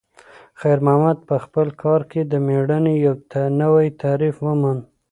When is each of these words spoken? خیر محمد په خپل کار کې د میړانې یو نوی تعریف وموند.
خیر 0.59 0.77
محمد 0.85 1.17
په 1.29 1.35
خپل 1.45 1.67
کار 1.81 2.01
کې 2.11 2.21
د 2.31 2.33
میړانې 2.47 2.93
یو 3.05 3.15
نوی 3.61 3.87
تعریف 4.01 4.35
وموند. 4.47 4.81